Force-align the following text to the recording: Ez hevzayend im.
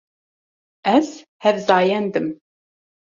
Ez 0.95 1.09
hevzayend 1.43 2.13
im. 2.21 2.27